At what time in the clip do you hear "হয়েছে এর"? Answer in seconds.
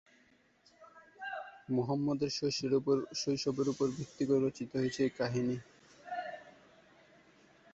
4.75-5.13